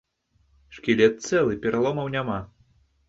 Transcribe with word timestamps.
Шкілет 0.77 1.19
цэлы, 1.27 1.59
пераломаў 1.67 2.13
няма. 2.17 2.39